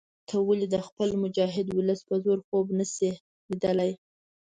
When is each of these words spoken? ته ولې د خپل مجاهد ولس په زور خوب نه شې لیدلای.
ته 0.27 0.35
ولې 0.47 0.67
د 0.73 0.77
خپل 0.87 1.09
مجاهد 1.23 1.67
ولس 1.77 1.99
په 2.09 2.15
زور 2.23 2.39
خوب 2.47 2.65
نه 2.79 2.85
شې 2.93 3.11
لیدلای. 3.49 3.91